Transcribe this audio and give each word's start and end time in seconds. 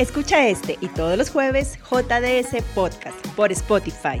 Escucha 0.00 0.48
este 0.48 0.78
y 0.80 0.88
todos 0.88 1.18
los 1.18 1.28
jueves 1.28 1.78
JDS 1.90 2.64
Podcast 2.74 3.18
por 3.36 3.52
Spotify. 3.52 4.18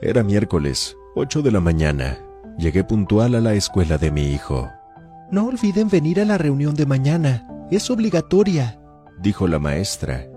Era 0.00 0.22
miércoles, 0.22 0.96
8 1.16 1.42
de 1.42 1.50
la 1.50 1.58
mañana. 1.58 2.20
Llegué 2.58 2.84
puntual 2.84 3.34
a 3.34 3.40
la 3.40 3.54
escuela 3.54 3.98
de 3.98 4.12
mi 4.12 4.32
hijo. 4.32 4.70
No 5.32 5.46
olviden 5.46 5.88
venir 5.88 6.20
a 6.20 6.24
la 6.24 6.38
reunión 6.38 6.76
de 6.76 6.86
mañana. 6.86 7.44
Es 7.72 7.90
obligatoria, 7.90 8.80
dijo 9.20 9.48
la 9.48 9.58
maestra. 9.58 10.28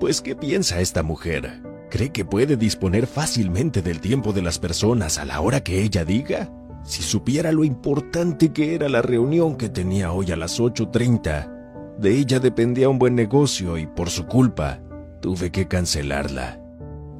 Pues, 0.00 0.20
¿qué 0.20 0.36
piensa 0.36 0.82
esta 0.82 1.02
mujer? 1.02 1.62
¿Cree 1.90 2.12
que 2.12 2.26
puede 2.26 2.58
disponer 2.58 3.06
fácilmente 3.06 3.80
del 3.80 4.02
tiempo 4.02 4.34
de 4.34 4.42
las 4.42 4.58
personas 4.58 5.16
a 5.16 5.24
la 5.24 5.40
hora 5.40 5.64
que 5.64 5.80
ella 5.80 6.04
diga? 6.04 6.52
Si 6.88 7.02
supiera 7.02 7.52
lo 7.52 7.64
importante 7.64 8.50
que 8.54 8.74
era 8.74 8.88
la 8.88 9.02
reunión 9.02 9.56
que 9.56 9.68
tenía 9.68 10.10
hoy 10.10 10.32
a 10.32 10.36
las 10.36 10.58
8.30, 10.58 11.98
de 11.98 12.16
ella 12.16 12.40
dependía 12.40 12.88
un 12.88 12.98
buen 12.98 13.14
negocio 13.14 13.76
y 13.76 13.86
por 13.86 14.08
su 14.08 14.24
culpa 14.24 14.80
tuve 15.20 15.50
que 15.50 15.68
cancelarla. 15.68 16.58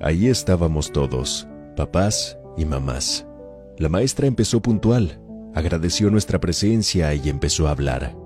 Ahí 0.00 0.28
estábamos 0.28 0.90
todos, 0.90 1.46
papás 1.76 2.38
y 2.56 2.64
mamás. 2.64 3.26
La 3.76 3.90
maestra 3.90 4.26
empezó 4.26 4.62
puntual, 4.62 5.20
agradeció 5.54 6.10
nuestra 6.10 6.40
presencia 6.40 7.12
y 7.12 7.28
empezó 7.28 7.68
a 7.68 7.72
hablar. 7.72 8.16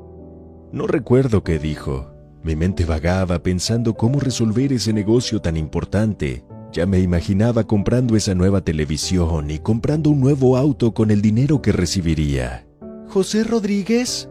No 0.70 0.86
recuerdo 0.86 1.42
qué 1.42 1.58
dijo, 1.58 2.14
mi 2.44 2.54
mente 2.54 2.84
vagaba 2.84 3.42
pensando 3.42 3.94
cómo 3.94 4.20
resolver 4.20 4.72
ese 4.72 4.92
negocio 4.92 5.40
tan 5.40 5.56
importante. 5.56 6.44
Ya 6.72 6.86
me 6.86 7.00
imaginaba 7.00 7.64
comprando 7.64 8.16
esa 8.16 8.34
nueva 8.34 8.62
televisión 8.62 9.50
y 9.50 9.58
comprando 9.58 10.08
un 10.08 10.20
nuevo 10.20 10.56
auto 10.56 10.94
con 10.94 11.10
el 11.10 11.20
dinero 11.20 11.60
que 11.60 11.70
recibiría. 11.70 12.66
¿José 13.08 13.44
Rodríguez? 13.44 14.30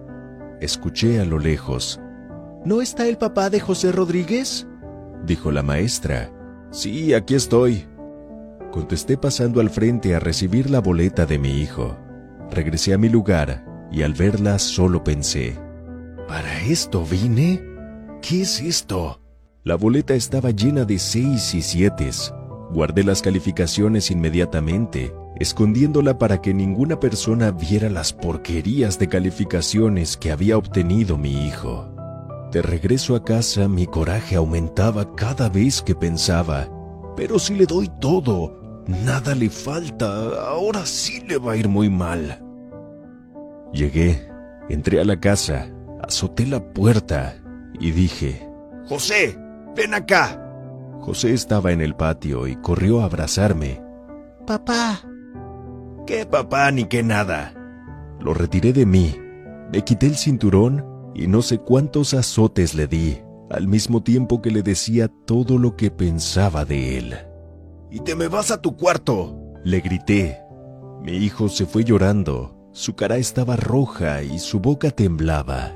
Escuché 0.59 1.19
a 1.19 1.25
lo 1.25 1.37
lejos. 1.37 2.01
¿No 2.65 2.81
está 2.81 3.07
el 3.07 3.19
papá 3.19 3.51
de 3.51 3.59
José 3.59 3.91
Rodríguez? 3.91 4.67
Dijo 5.23 5.51
la 5.51 5.61
maestra. 5.61 6.33
Sí, 6.71 7.13
aquí 7.13 7.35
estoy. 7.35 7.85
Contesté 8.71 9.17
pasando 9.17 9.61
al 9.61 9.69
frente 9.69 10.15
a 10.15 10.19
recibir 10.19 10.71
la 10.71 10.79
boleta 10.79 11.27
de 11.27 11.37
mi 11.37 11.61
hijo. 11.61 11.95
Regresé 12.49 12.95
a 12.95 12.97
mi 12.97 13.09
lugar 13.09 13.65
y 13.91 14.01
al 14.01 14.13
verla 14.13 14.57
solo 14.57 15.03
pensé, 15.03 15.59
¿para 16.27 16.61
esto 16.63 17.05
vine? 17.05 17.61
¿Qué 18.21 18.41
es 18.41 18.61
esto? 18.61 19.20
La 19.63 19.75
boleta 19.75 20.15
estaba 20.15 20.49
llena 20.49 20.85
de 20.85 20.97
seis 20.97 21.53
y 21.53 21.61
siete. 21.61 22.09
Guardé 22.71 23.03
las 23.03 23.21
calificaciones 23.21 24.09
inmediatamente, 24.09 25.13
escondiéndola 25.35 26.17
para 26.17 26.41
que 26.41 26.51
ninguna 26.51 26.99
persona 26.99 27.51
viera 27.51 27.87
las 27.87 28.11
porquerías 28.11 28.97
de 28.97 29.07
calificaciones 29.07 30.17
que 30.17 30.31
había 30.31 30.57
obtenido 30.57 31.15
mi 31.15 31.45
hijo. 31.45 31.93
De 32.51 32.63
regreso 32.63 33.15
a 33.15 33.23
casa 33.23 33.67
mi 33.67 33.85
coraje 33.85 34.35
aumentaba 34.35 35.15
cada 35.15 35.47
vez 35.47 35.83
que 35.83 35.93
pensaba, 35.93 36.67
pero 37.15 37.37
si 37.37 37.53
le 37.53 37.67
doy 37.67 37.87
todo, 37.99 38.83
nada 38.87 39.35
le 39.35 39.51
falta, 39.51 40.41
ahora 40.49 40.87
sí 40.87 41.21
le 41.27 41.37
va 41.37 41.51
a 41.51 41.57
ir 41.57 41.69
muy 41.69 41.87
mal. 41.87 42.43
Llegué, 43.71 44.27
entré 44.69 44.99
a 44.99 45.05
la 45.05 45.19
casa, 45.19 45.69
azoté 46.01 46.47
la 46.47 46.73
puerta 46.73 47.35
y 47.79 47.91
dije, 47.91 48.49
José, 48.87 49.37
ven 49.75 49.93
acá. 49.93 50.37
José 51.01 51.33
estaba 51.33 51.71
en 51.71 51.81
el 51.81 51.95
patio 51.95 52.47
y 52.47 52.55
corrió 52.57 53.01
a 53.01 53.05
abrazarme. 53.05 53.81
Papá. 54.45 55.01
¿Qué 56.05 56.25
papá 56.25 56.71
ni 56.71 56.85
qué 56.85 57.03
nada? 57.03 57.53
Lo 58.19 58.33
retiré 58.33 58.73
de 58.73 58.85
mí, 58.85 59.15
le 59.71 59.83
quité 59.83 60.07
el 60.07 60.15
cinturón 60.15 60.85
y 61.15 61.27
no 61.27 61.41
sé 61.41 61.59
cuántos 61.59 62.13
azotes 62.13 62.75
le 62.75 62.87
di, 62.87 63.17
al 63.49 63.67
mismo 63.67 64.03
tiempo 64.03 64.41
que 64.41 64.51
le 64.51 64.61
decía 64.61 65.09
todo 65.25 65.57
lo 65.57 65.75
que 65.75 65.91
pensaba 65.91 66.65
de 66.65 66.97
él. 66.97 67.15
Y 67.89 67.99
te 68.01 68.15
me 68.15 68.27
vas 68.27 68.51
a 68.51 68.61
tu 68.61 68.75
cuarto, 68.77 69.37
le 69.63 69.79
grité. 69.79 70.39
Mi 71.01 71.13
hijo 71.13 71.49
se 71.49 71.65
fue 71.65 71.83
llorando, 71.83 72.69
su 72.73 72.95
cara 72.95 73.17
estaba 73.17 73.55
roja 73.55 74.23
y 74.23 74.39
su 74.39 74.59
boca 74.59 74.91
temblaba. 74.91 75.73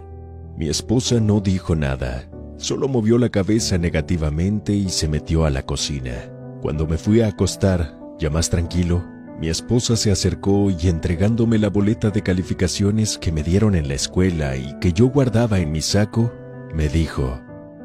Mi 0.55 0.69
esposa 0.69 1.19
no 1.19 1.41
dijo 1.41 1.75
nada, 1.75 2.29
solo 2.57 2.87
movió 2.87 3.17
la 3.17 3.29
cabeza 3.29 3.77
negativamente 3.77 4.73
y 4.73 4.89
se 4.89 5.07
metió 5.07 5.45
a 5.45 5.49
la 5.49 5.63
cocina. 5.63 6.31
Cuando 6.61 6.87
me 6.87 6.97
fui 6.97 7.21
a 7.21 7.27
acostar, 7.27 7.97
ya 8.19 8.29
más 8.29 8.49
tranquilo, 8.49 9.03
mi 9.39 9.49
esposa 9.49 9.97
se 9.97 10.11
acercó 10.11 10.69
y 10.71 10.87
entregándome 10.87 11.57
la 11.57 11.69
boleta 11.69 12.09
de 12.09 12.21
calificaciones 12.21 13.17
que 13.17 13.31
me 13.31 13.43
dieron 13.43 13.75
en 13.75 13.87
la 13.87 13.95
escuela 13.95 14.55
y 14.55 14.79
que 14.79 14.93
yo 14.93 15.07
guardaba 15.07 15.59
en 15.59 15.71
mi 15.71 15.81
saco, 15.81 16.31
me 16.73 16.87
dijo, 16.87 17.41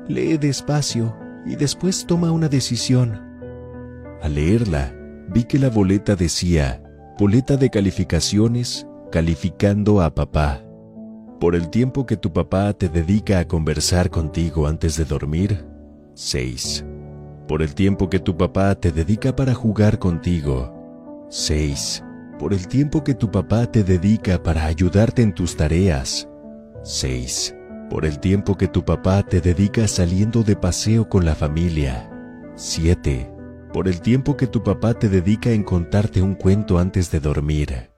Lee 0.09 0.39
despacio 0.39 1.17
y 1.45 1.57
después 1.57 2.07
toma 2.07 2.31
una 2.31 2.49
decisión. 2.49 3.21
Al 4.23 4.35
leerla, 4.35 4.95
vi 5.29 5.45
que 5.45 5.59
la 5.59 5.71
boleta 5.71 6.15
decía, 6.15 6.83
boleta 7.19 7.57
de 7.57 7.71
calificaciones, 7.71 8.87
calificando 9.11 10.03
a 10.03 10.15
papá. 10.15 10.63
Por 11.41 11.55
el 11.55 11.71
tiempo 11.71 12.05
que 12.05 12.19
tu 12.19 12.35
papá 12.35 12.71
te 12.75 12.91
dedica 12.91 13.39
a 13.39 13.49
conversar 13.49 14.11
contigo 14.11 14.67
antes 14.67 14.99
de 14.99 15.07
dormir, 15.07 15.65
6. 16.13 16.85
Por 17.49 17.63
el 17.63 17.75
tiempo 17.75 18.11
que 18.11 18.19
tu 18.19 18.37
papá 18.37 18.75
te 18.75 18.93
dedica 18.93 19.35
para 19.35 19.55
jugar 19.55 19.99
contigo, 19.99 21.27
6. 21.31 22.05
Por 22.39 22.53
el 22.53 22.69
tiempo 22.69 23.03
que 23.03 23.15
tu 23.15 23.31
papá 23.31 23.65
te 23.65 23.83
dedica 23.83 24.43
para 24.43 24.67
ayudarte 24.67 25.23
en 25.23 25.33
tus 25.33 25.57
tareas, 25.57 26.29
6. 26.83 27.57
Por 27.89 28.05
el 28.05 28.21
tiempo 28.21 28.59
que 28.59 28.69
tu 28.69 28.85
papá 28.85 29.23
te 29.23 29.41
dedica 29.41 29.89
saliendo 29.89 30.43
de 30.43 30.57
paseo 30.57 31.09
con 31.09 31.25
la 31.25 31.35
familia, 31.35 32.11
7. 32.57 33.33
Por 33.73 33.89
el 33.89 34.03
tiempo 34.03 34.37
que 34.37 34.47
tu 34.47 34.63
papá 34.63 34.93
te 34.93 35.09
dedica 35.09 35.49
en 35.49 35.63
contarte 35.63 36.21
un 36.21 36.35
cuento 36.35 36.79
antes 36.79 37.11
de 37.11 37.19
dormir, 37.19 37.89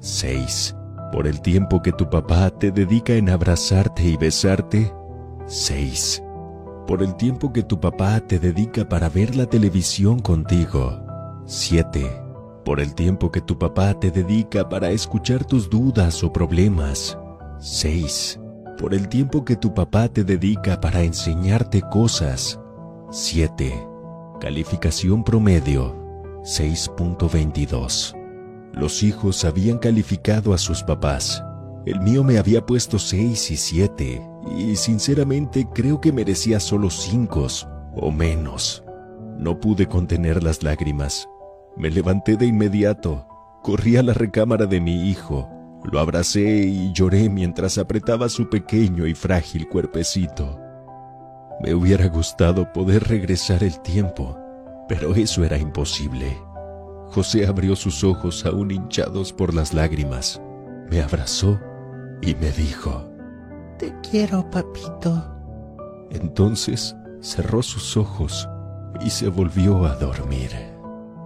6 0.00 0.74
por 1.12 1.26
el 1.26 1.40
tiempo 1.40 1.82
que 1.82 1.92
tu 1.92 2.08
papá 2.08 2.50
te 2.50 2.70
dedica 2.70 3.14
en 3.14 3.30
abrazarte 3.30 4.04
y 4.04 4.16
besarte. 4.16 4.92
6. 5.46 6.22
Por 6.86 7.02
el 7.02 7.16
tiempo 7.16 7.52
que 7.52 7.62
tu 7.62 7.80
papá 7.80 8.20
te 8.20 8.38
dedica 8.38 8.88
para 8.88 9.08
ver 9.08 9.34
la 9.34 9.46
televisión 9.46 10.20
contigo. 10.20 11.00
7. 11.46 12.22
Por 12.64 12.80
el 12.80 12.94
tiempo 12.94 13.32
que 13.32 13.40
tu 13.40 13.58
papá 13.58 13.94
te 13.98 14.10
dedica 14.10 14.68
para 14.68 14.90
escuchar 14.90 15.44
tus 15.44 15.68
dudas 15.68 16.22
o 16.22 16.32
problemas. 16.32 17.18
6. 17.58 18.38
Por 18.78 18.94
el 18.94 19.08
tiempo 19.08 19.44
que 19.44 19.56
tu 19.56 19.74
papá 19.74 20.08
te 20.08 20.22
dedica 20.22 20.80
para 20.80 21.02
enseñarte 21.02 21.82
cosas. 21.82 22.60
7. 23.10 23.86
Calificación 24.40 25.24
promedio 25.24 25.96
6.22. 26.44 28.19
Los 28.72 29.02
hijos 29.02 29.44
habían 29.44 29.78
calificado 29.78 30.54
a 30.54 30.58
sus 30.58 30.82
papás. 30.82 31.42
El 31.86 32.00
mío 32.00 32.22
me 32.22 32.38
había 32.38 32.64
puesto 32.64 32.98
seis 32.98 33.50
y 33.50 33.56
siete, 33.56 34.22
y 34.56 34.76
sinceramente 34.76 35.66
creo 35.74 36.00
que 36.00 36.12
merecía 36.12 36.60
solo 36.60 36.90
cinco 36.90 37.46
o 37.94 38.10
menos. 38.10 38.84
No 39.38 39.58
pude 39.58 39.86
contener 39.86 40.42
las 40.42 40.62
lágrimas. 40.62 41.28
Me 41.76 41.90
levanté 41.90 42.36
de 42.36 42.46
inmediato, 42.46 43.26
corrí 43.62 43.96
a 43.96 44.02
la 44.02 44.12
recámara 44.12 44.66
de 44.66 44.80
mi 44.80 45.08
hijo, 45.08 45.48
lo 45.84 45.98
abracé 45.98 46.66
y 46.66 46.92
lloré 46.92 47.30
mientras 47.30 47.78
apretaba 47.78 48.28
su 48.28 48.50
pequeño 48.50 49.06
y 49.06 49.14
frágil 49.14 49.66
cuerpecito. 49.68 50.58
Me 51.62 51.74
hubiera 51.74 52.06
gustado 52.08 52.72
poder 52.72 53.04
regresar 53.04 53.64
el 53.64 53.80
tiempo, 53.80 54.38
pero 54.88 55.14
eso 55.14 55.44
era 55.44 55.58
imposible. 55.58 56.36
José 57.10 57.46
abrió 57.46 57.74
sus 57.74 58.04
ojos 58.04 58.46
aún 58.46 58.70
hinchados 58.70 59.32
por 59.32 59.52
las 59.52 59.74
lágrimas, 59.74 60.40
me 60.90 61.00
abrazó 61.00 61.58
y 62.22 62.34
me 62.36 62.50
dijo, 62.52 63.04
Te 63.78 63.92
quiero, 64.08 64.48
papito. 64.50 65.24
Entonces 66.10 66.94
cerró 67.20 67.62
sus 67.62 67.96
ojos 67.96 68.48
y 69.04 69.10
se 69.10 69.28
volvió 69.28 69.84
a 69.86 69.96
dormir. 69.96 70.50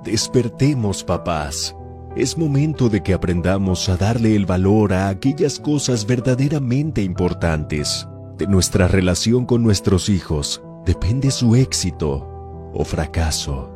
Despertemos, 0.05 1.03
papás. 1.03 1.75
Es 2.17 2.39
momento 2.39 2.89
de 2.89 3.03
que 3.03 3.13
aprendamos 3.13 3.89
a 3.89 3.97
darle 3.97 4.37
el 4.37 4.47
valor 4.47 4.93
a 4.93 5.09
aquellas 5.09 5.59
cosas 5.59 6.07
verdaderamente 6.07 7.03
importantes. 7.03 8.07
De 8.39 8.47
nuestra 8.47 8.87
relación 8.87 9.47
con 9.47 9.63
nuestros 9.63 10.09
hijos 10.09 10.63
depende 10.85 11.31
su 11.31 11.57
éxito 11.57 12.71
o 12.73 12.85
fracaso. 12.85 13.74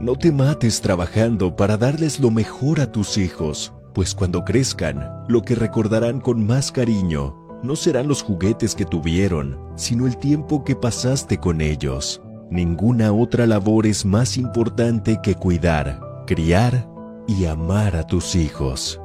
No 0.00 0.16
te 0.16 0.32
mates 0.32 0.80
trabajando 0.80 1.54
para 1.54 1.76
darles 1.76 2.20
lo 2.20 2.30
mejor 2.30 2.80
a 2.80 2.90
tus 2.90 3.18
hijos, 3.18 3.74
pues 3.92 4.14
cuando 4.14 4.46
crezcan, 4.46 5.24
lo 5.28 5.42
que 5.42 5.54
recordarán 5.54 6.20
con 6.20 6.46
más 6.46 6.72
cariño 6.72 7.36
no 7.62 7.76
serán 7.76 8.08
los 8.08 8.22
juguetes 8.22 8.74
que 8.74 8.86
tuvieron, 8.86 9.58
sino 9.76 10.06
el 10.06 10.16
tiempo 10.16 10.64
que 10.64 10.74
pasaste 10.74 11.36
con 11.36 11.60
ellos. 11.60 12.22
Ninguna 12.50 13.12
otra 13.12 13.46
labor 13.46 13.86
es 13.86 14.06
más 14.06 14.38
importante 14.38 15.20
que 15.22 15.34
cuidar, 15.34 16.00
criar 16.26 16.88
y 17.28 17.44
amar 17.44 17.94
a 17.94 18.06
tus 18.06 18.34
hijos. 18.34 18.98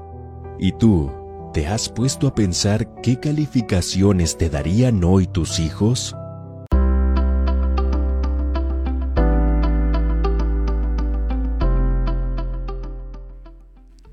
¿Y 0.58 0.72
tú, 0.72 1.12
¿Te 1.56 1.68
has 1.68 1.88
puesto 1.88 2.28
a 2.28 2.36
pensar 2.36 3.02
qué 3.02 3.18
calificaciones 3.18 4.38
te 4.38 4.50
darían 4.50 5.04
hoy 5.06 5.26
tus 5.26 5.60
hijos? 5.60 6.14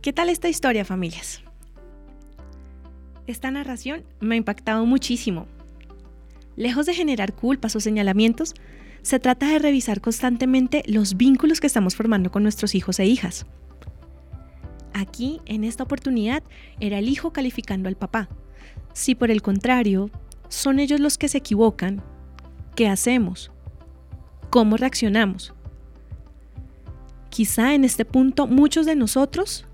¿Qué 0.02 0.12
tal 0.12 0.30
esta 0.30 0.48
historia, 0.48 0.84
familias? 0.84 1.44
Esta 3.28 3.52
narración 3.52 4.02
me 4.18 4.34
ha 4.34 4.38
impactado 4.38 4.84
muchísimo. 4.84 5.46
Lejos 6.56 6.86
de 6.86 6.94
generar 6.94 7.34
culpas 7.34 7.76
o 7.76 7.80
señalamientos, 7.80 8.54
se 9.02 9.20
trata 9.20 9.46
de 9.46 9.60
revisar 9.60 10.00
constantemente 10.00 10.82
los 10.88 11.16
vínculos 11.16 11.60
que 11.60 11.68
estamos 11.68 11.94
formando 11.94 12.32
con 12.32 12.42
nuestros 12.42 12.74
hijos 12.74 12.98
e 12.98 13.06
hijas. 13.06 13.46
Aquí, 14.92 15.40
en 15.46 15.62
esta 15.62 15.84
oportunidad, 15.84 16.42
era 16.80 16.98
el 16.98 17.08
hijo 17.08 17.32
calificando 17.32 17.88
al 17.88 17.94
papá. 17.94 18.28
Si 18.94 19.14
por 19.14 19.30
el 19.30 19.40
contrario, 19.40 20.10
son 20.48 20.80
ellos 20.80 20.98
los 20.98 21.16
que 21.16 21.28
se 21.28 21.38
equivocan, 21.38 22.02
¿qué 22.74 22.88
hacemos? 22.88 23.52
¿Cómo 24.50 24.76
reaccionamos? 24.76 25.54
Quizá 27.30 27.74
en 27.74 27.84
este 27.84 28.04
punto 28.04 28.48
muchos 28.48 28.84
de 28.84 28.96
nosotros 28.96 29.64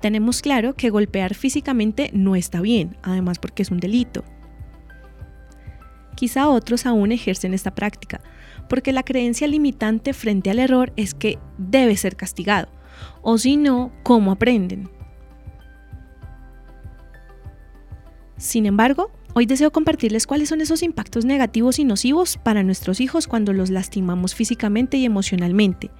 tenemos 0.00 0.42
claro 0.42 0.74
que 0.74 0.90
golpear 0.90 1.34
físicamente 1.34 2.10
no 2.12 2.36
está 2.36 2.60
bien, 2.60 2.96
además 3.02 3.38
porque 3.38 3.62
es 3.62 3.70
un 3.70 3.80
delito. 3.80 4.24
Quizá 6.14 6.48
otros 6.48 6.86
aún 6.86 7.12
ejercen 7.12 7.54
esta 7.54 7.74
práctica, 7.74 8.20
porque 8.68 8.92
la 8.92 9.02
creencia 9.02 9.46
limitante 9.46 10.12
frente 10.12 10.50
al 10.50 10.58
error 10.58 10.92
es 10.96 11.14
que 11.14 11.38
debe 11.58 11.96
ser 11.96 12.16
castigado, 12.16 12.68
o 13.22 13.38
si 13.38 13.56
no, 13.56 13.92
¿cómo 14.02 14.32
aprenden? 14.32 14.90
Sin 18.36 18.66
embargo, 18.66 19.10
hoy 19.34 19.46
deseo 19.46 19.72
compartirles 19.72 20.26
cuáles 20.26 20.48
son 20.48 20.60
esos 20.60 20.82
impactos 20.82 21.24
negativos 21.24 21.78
y 21.78 21.84
nocivos 21.84 22.38
para 22.38 22.62
nuestros 22.62 23.00
hijos 23.00 23.26
cuando 23.26 23.52
los 23.52 23.70
lastimamos 23.70 24.34
físicamente 24.34 24.96
y 24.96 25.04
emocionalmente. 25.04 25.90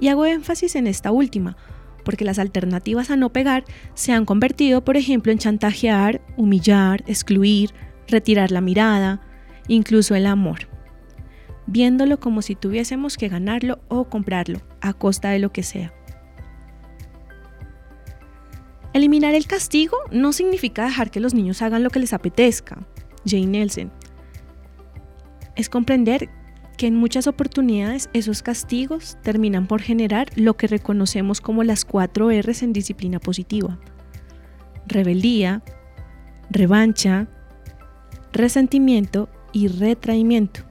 Y 0.00 0.08
hago 0.08 0.24
énfasis 0.24 0.76
en 0.76 0.86
esta 0.86 1.12
última, 1.12 1.56
porque 2.04 2.24
las 2.24 2.38
alternativas 2.38 3.10
a 3.10 3.16
no 3.16 3.32
pegar 3.32 3.64
se 3.94 4.12
han 4.12 4.24
convertido, 4.24 4.84
por 4.84 4.96
ejemplo, 4.96 5.32
en 5.32 5.38
chantajear, 5.38 6.20
humillar, 6.36 7.02
excluir, 7.06 7.70
retirar 8.08 8.50
la 8.50 8.60
mirada, 8.60 9.20
incluso 9.68 10.14
el 10.14 10.26
amor, 10.26 10.68
viéndolo 11.66 12.20
como 12.20 12.42
si 12.42 12.54
tuviésemos 12.54 13.16
que 13.16 13.28
ganarlo 13.28 13.80
o 13.88 14.08
comprarlo, 14.08 14.60
a 14.80 14.92
costa 14.92 15.30
de 15.30 15.38
lo 15.38 15.52
que 15.52 15.62
sea. 15.62 15.92
Eliminar 18.92 19.34
el 19.34 19.46
castigo 19.46 19.96
no 20.10 20.32
significa 20.32 20.84
dejar 20.84 21.10
que 21.10 21.20
los 21.20 21.32
niños 21.32 21.62
hagan 21.62 21.84
lo 21.84 21.90
que 21.90 22.00
les 22.00 22.12
apetezca. 22.12 22.78
Jane 23.24 23.46
Nelson. 23.46 23.92
Es 25.54 25.68
comprender 25.68 26.28
que 26.80 26.86
en 26.86 26.96
muchas 26.96 27.26
oportunidades 27.26 28.08
esos 28.14 28.42
castigos 28.42 29.18
terminan 29.22 29.66
por 29.66 29.82
generar 29.82 30.28
lo 30.34 30.56
que 30.56 30.66
reconocemos 30.66 31.42
como 31.42 31.62
las 31.62 31.84
cuatro 31.84 32.30
R's 32.30 32.62
en 32.62 32.72
disciplina 32.72 33.20
positiva. 33.20 33.78
Rebeldía, 34.86 35.62
revancha, 36.48 37.28
resentimiento 38.32 39.28
y 39.52 39.68
retraimiento. 39.68 40.62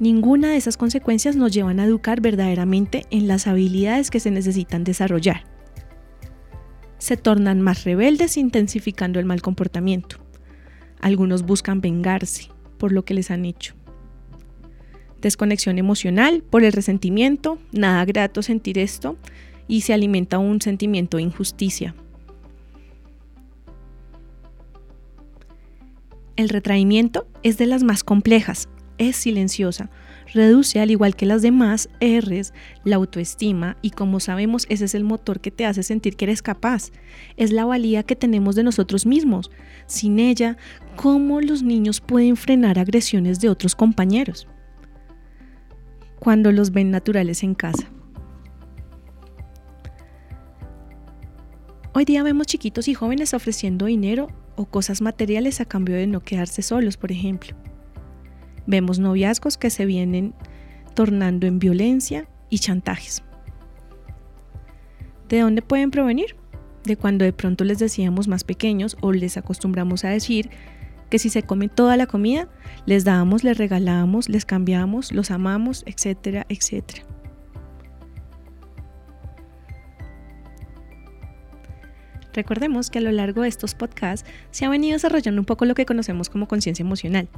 Ninguna 0.00 0.50
de 0.50 0.56
esas 0.56 0.76
consecuencias 0.76 1.36
nos 1.36 1.52
llevan 1.52 1.78
a 1.78 1.84
educar 1.84 2.20
verdaderamente 2.20 3.06
en 3.10 3.28
las 3.28 3.46
habilidades 3.46 4.10
que 4.10 4.18
se 4.18 4.32
necesitan 4.32 4.82
desarrollar. 4.82 5.44
Se 6.98 7.16
tornan 7.16 7.60
más 7.60 7.84
rebeldes 7.84 8.36
intensificando 8.36 9.20
el 9.20 9.24
mal 9.24 9.40
comportamiento. 9.40 10.16
Algunos 11.00 11.44
buscan 11.44 11.80
vengarse 11.80 12.55
por 12.76 12.92
lo 12.92 13.04
que 13.04 13.14
les 13.14 13.30
han 13.30 13.44
hecho. 13.44 13.74
Desconexión 15.20 15.78
emocional 15.78 16.42
por 16.42 16.62
el 16.64 16.72
resentimiento, 16.72 17.58
nada 17.72 18.04
grato 18.04 18.42
sentir 18.42 18.78
esto 18.78 19.16
y 19.66 19.80
se 19.80 19.92
alimenta 19.92 20.38
un 20.38 20.60
sentimiento 20.60 21.16
de 21.16 21.24
injusticia. 21.24 21.94
El 26.36 26.50
retraimiento 26.50 27.26
es 27.42 27.56
de 27.56 27.66
las 27.66 27.82
más 27.82 28.04
complejas 28.04 28.68
es 28.98 29.16
silenciosa, 29.16 29.90
reduce 30.32 30.80
al 30.80 30.90
igual 30.90 31.16
que 31.16 31.26
las 31.26 31.42
demás 31.42 31.88
R's 32.00 32.52
la 32.84 32.96
autoestima 32.96 33.76
y 33.82 33.90
como 33.90 34.20
sabemos 34.20 34.66
ese 34.68 34.86
es 34.86 34.94
el 34.94 35.04
motor 35.04 35.40
que 35.40 35.50
te 35.50 35.64
hace 35.64 35.82
sentir 35.82 36.16
que 36.16 36.26
eres 36.26 36.42
capaz, 36.42 36.90
es 37.36 37.52
la 37.52 37.64
valía 37.64 38.02
que 38.02 38.16
tenemos 38.16 38.54
de 38.56 38.62
nosotros 38.64 39.06
mismos. 39.06 39.50
Sin 39.86 40.18
ella, 40.18 40.56
¿cómo 40.96 41.40
los 41.40 41.62
niños 41.62 42.00
pueden 42.00 42.36
frenar 42.36 42.78
agresiones 42.78 43.40
de 43.40 43.48
otros 43.48 43.74
compañeros? 43.74 44.46
Cuando 46.18 46.52
los 46.52 46.72
ven 46.72 46.90
naturales 46.90 47.42
en 47.42 47.54
casa. 47.54 47.88
Hoy 51.94 52.04
día 52.04 52.22
vemos 52.22 52.46
chiquitos 52.46 52.88
y 52.88 52.94
jóvenes 52.94 53.32
ofreciendo 53.32 53.86
dinero 53.86 54.28
o 54.56 54.66
cosas 54.66 55.00
materiales 55.00 55.60
a 55.60 55.64
cambio 55.64 55.96
de 55.96 56.06
no 56.06 56.20
quedarse 56.20 56.60
solos, 56.60 56.96
por 56.96 57.10
ejemplo. 57.10 57.56
Vemos 58.66 58.98
noviazgos 58.98 59.56
que 59.56 59.70
se 59.70 59.86
vienen 59.86 60.34
tornando 60.94 61.46
en 61.46 61.58
violencia 61.58 62.28
y 62.50 62.58
chantajes. 62.58 63.22
¿De 65.28 65.40
dónde 65.40 65.62
pueden 65.62 65.90
provenir? 65.90 66.36
De 66.84 66.96
cuando 66.96 67.24
de 67.24 67.32
pronto 67.32 67.64
les 67.64 67.78
decíamos 67.78 68.28
más 68.28 68.44
pequeños 68.44 68.96
o 69.00 69.12
les 69.12 69.36
acostumbramos 69.36 70.04
a 70.04 70.08
decir 70.08 70.50
que 71.10 71.18
si 71.18 71.30
se 71.30 71.42
comen 71.42 71.68
toda 71.68 71.96
la 71.96 72.06
comida, 72.06 72.48
les 72.84 73.04
damos, 73.04 73.44
les 73.44 73.58
regalamos, 73.58 74.28
les 74.28 74.44
cambiamos, 74.44 75.12
los 75.12 75.30
amamos, 75.30 75.84
etcétera, 75.86 76.46
etcétera. 76.48 77.02
Recordemos 82.32 82.90
que 82.90 82.98
a 82.98 83.02
lo 83.02 83.12
largo 83.12 83.42
de 83.42 83.48
estos 83.48 83.74
podcasts 83.74 84.28
se 84.50 84.66
ha 84.66 84.68
venido 84.68 84.92
desarrollando 84.92 85.40
un 85.40 85.46
poco 85.46 85.64
lo 85.64 85.74
que 85.74 85.86
conocemos 85.86 86.28
como 86.28 86.46
conciencia 86.46 86.82
emocional, 86.82 87.28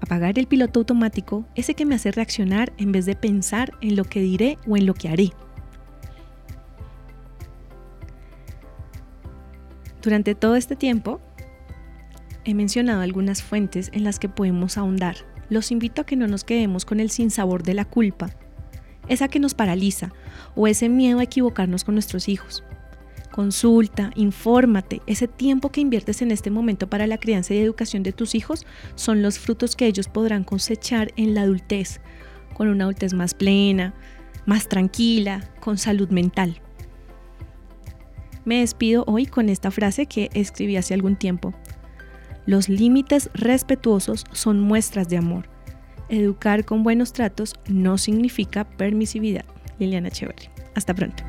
Apagar 0.00 0.38
el 0.38 0.46
piloto 0.46 0.80
automático, 0.80 1.46
ese 1.54 1.74
que 1.74 1.86
me 1.86 1.94
hace 1.94 2.10
reaccionar 2.10 2.72
en 2.76 2.92
vez 2.92 3.06
de 3.06 3.16
pensar 3.16 3.72
en 3.80 3.96
lo 3.96 4.04
que 4.04 4.20
diré 4.20 4.58
o 4.66 4.76
en 4.76 4.86
lo 4.86 4.94
que 4.94 5.08
haré. 5.08 5.32
Durante 10.02 10.34
todo 10.34 10.56
este 10.56 10.76
tiempo, 10.76 11.20
he 12.44 12.54
mencionado 12.54 13.00
algunas 13.00 13.42
fuentes 13.42 13.90
en 13.92 14.04
las 14.04 14.18
que 14.18 14.28
podemos 14.28 14.78
ahondar. 14.78 15.16
Los 15.48 15.72
invito 15.72 16.02
a 16.02 16.06
que 16.06 16.16
no 16.16 16.28
nos 16.28 16.44
quedemos 16.44 16.84
con 16.84 17.00
el 17.00 17.10
sinsabor 17.10 17.62
de 17.62 17.74
la 17.74 17.84
culpa, 17.84 18.30
esa 19.08 19.28
que 19.28 19.40
nos 19.40 19.54
paraliza, 19.54 20.12
o 20.54 20.66
ese 20.66 20.88
miedo 20.88 21.18
a 21.18 21.24
equivocarnos 21.24 21.84
con 21.84 21.94
nuestros 21.94 22.28
hijos 22.28 22.62
consulta, 23.36 24.12
infórmate. 24.14 25.02
Ese 25.06 25.28
tiempo 25.28 25.70
que 25.70 25.82
inviertes 25.82 26.22
en 26.22 26.30
este 26.30 26.50
momento 26.50 26.88
para 26.88 27.06
la 27.06 27.18
crianza 27.18 27.52
y 27.52 27.58
educación 27.58 28.02
de 28.02 28.12
tus 28.12 28.34
hijos 28.34 28.64
son 28.94 29.20
los 29.20 29.38
frutos 29.38 29.76
que 29.76 29.84
ellos 29.84 30.08
podrán 30.08 30.42
cosechar 30.42 31.12
en 31.16 31.34
la 31.34 31.42
adultez, 31.42 32.00
con 32.54 32.68
una 32.68 32.84
adultez 32.84 33.12
más 33.12 33.34
plena, 33.34 33.92
más 34.46 34.68
tranquila, 34.68 35.50
con 35.60 35.76
salud 35.76 36.08
mental. 36.08 36.62
Me 38.46 38.60
despido 38.60 39.04
hoy 39.06 39.26
con 39.26 39.50
esta 39.50 39.70
frase 39.70 40.06
que 40.06 40.30
escribí 40.32 40.78
hace 40.78 40.94
algún 40.94 41.16
tiempo. 41.16 41.52
Los 42.46 42.70
límites 42.70 43.28
respetuosos 43.34 44.24
son 44.32 44.60
muestras 44.60 45.10
de 45.10 45.18
amor. 45.18 45.50
Educar 46.08 46.64
con 46.64 46.82
buenos 46.82 47.12
tratos 47.12 47.52
no 47.68 47.98
significa 47.98 48.64
permisividad. 48.64 49.44
Liliana 49.78 50.08
Echeverry. 50.08 50.48
Hasta 50.74 50.94
pronto. 50.94 51.22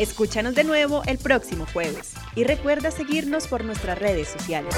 Escúchanos 0.00 0.54
de 0.54 0.64
nuevo 0.64 1.02
el 1.04 1.18
próximo 1.18 1.66
jueves 1.74 2.14
y 2.34 2.44
recuerda 2.44 2.90
seguirnos 2.90 3.46
por 3.46 3.66
nuestras 3.66 3.98
redes 3.98 4.28
sociales. 4.28 4.74